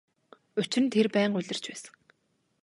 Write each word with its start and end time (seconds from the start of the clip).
Учир 0.59 0.81
нь 0.83 0.91
тэр 0.93 1.07
байнга 1.15 1.37
улирч 1.39 1.63
байсан. 1.69 1.93